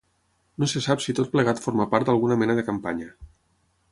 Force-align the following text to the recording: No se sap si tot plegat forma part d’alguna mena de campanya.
No 0.61 0.67
se 0.71 0.81
sap 0.85 1.03
si 1.03 1.15
tot 1.19 1.29
plegat 1.35 1.61
forma 1.67 1.87
part 1.93 2.09
d’alguna 2.09 2.37
mena 2.43 2.57
de 2.61 2.67
campanya. 2.73 3.13